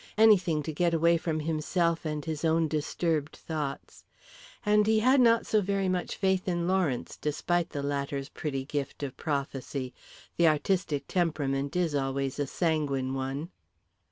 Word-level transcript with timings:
Anything 0.17 0.63
to 0.63 0.73
get 0.73 0.95
away 0.95 1.17
from 1.17 1.41
himself 1.41 2.05
and 2.07 2.25
his 2.25 2.43
own 2.43 2.67
disturbed 2.67 3.35
thoughts. 3.35 4.03
And 4.65 4.87
he 4.87 5.01
had 5.01 5.21
not 5.21 5.45
so 5.45 5.61
very 5.61 5.87
much 5.87 6.15
faith 6.15 6.47
in 6.47 6.67
Lawrence, 6.67 7.17
despite 7.21 7.69
the 7.69 7.83
latter's 7.83 8.29
pretty 8.29 8.65
gift 8.65 9.03
of 9.03 9.15
prophecy. 9.15 9.93
The 10.37 10.47
artistic 10.47 11.03
temperament 11.07 11.75
is 11.75 11.93
always 11.93 12.39
a 12.39 12.47
sanguine 12.47 13.13
one. 13.13 13.49